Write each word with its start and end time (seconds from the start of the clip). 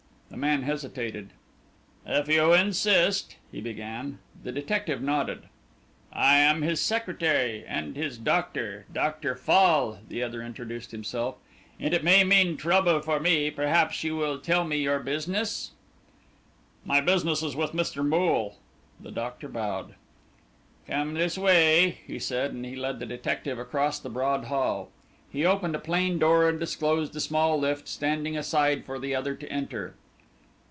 The 0.31 0.37
man 0.47 0.61
hesitated. 0.63 1.31
"If 2.05 2.29
you 2.29 2.53
insist," 2.53 3.35
he 3.51 3.59
began. 3.59 4.19
The 4.43 4.53
detective 4.53 5.01
nodded. 5.01 5.49
"I 6.13 6.37
am 6.37 6.61
his 6.61 6.79
secretary 6.79 7.65
and 7.67 7.97
his 7.97 8.17
doctor 8.17 8.85
Doctor 8.93 9.35
Fall," 9.35 9.99
the 10.07 10.23
other 10.23 10.41
introduced 10.41 10.91
himself, 10.91 11.35
"and 11.81 11.93
it 11.93 12.05
may 12.05 12.23
mean 12.23 12.55
trouble 12.55 13.01
for 13.01 13.19
me 13.19 13.51
perhaps 13.51 14.01
you 14.05 14.15
will 14.15 14.39
tell 14.39 14.63
me 14.63 14.77
your 14.77 14.99
business?" 15.01 15.71
"My 16.85 17.01
business 17.01 17.43
is 17.43 17.55
with 17.57 17.73
Mr. 17.73 18.03
Moole." 18.03 18.55
The 19.01 19.11
doctor 19.11 19.49
bowed. 19.49 19.95
"Come 20.87 21.13
this 21.13 21.37
way," 21.37 21.97
he 22.07 22.19
said, 22.19 22.53
and 22.53 22.65
he 22.65 22.77
led 22.77 22.99
the 22.99 23.05
detective 23.05 23.59
across 23.59 23.99
the 23.99 24.09
broad 24.09 24.45
hall. 24.45 24.91
He 25.29 25.45
opened 25.45 25.75
a 25.75 25.79
plain 25.79 26.19
door, 26.19 26.47
and 26.47 26.57
disclosed 26.57 27.13
a 27.17 27.19
small 27.19 27.59
lift, 27.59 27.89
standing 27.89 28.37
aside 28.37 28.85
for 28.85 28.97
the 28.97 29.13
other 29.13 29.35
to 29.35 29.51
enter. 29.51 29.95